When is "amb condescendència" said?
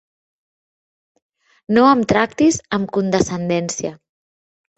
2.79-3.95